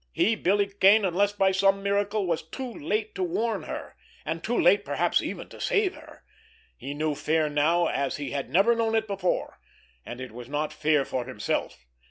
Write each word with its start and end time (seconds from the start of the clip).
He, 0.11 0.33
Billy 0.33 0.65
Kane, 0.65 1.05
unless 1.05 1.31
by 1.31 1.51
some 1.51 1.83
miracle, 1.83 2.25
was 2.25 2.41
too 2.41 2.73
late 2.73 3.13
to 3.13 3.21
warn 3.21 3.61
her—and 3.61 4.43
too 4.43 4.59
late 4.59 4.83
perhaps 4.83 5.21
even 5.21 5.47
to 5.49 5.61
save 5.61 5.93
her. 5.93 6.23
He 6.75 6.95
knew 6.95 7.13
fear 7.13 7.47
now 7.49 7.85
as 7.85 8.17
he 8.17 8.31
had 8.31 8.49
never 8.49 8.73
known 8.73 8.95
it 8.95 9.05
before, 9.05 9.59
but 10.03 10.19
it 10.19 10.31
was 10.31 10.49
not 10.49 10.73
fear 10.73 11.05
for 11.05 11.25
himself. 11.25 11.85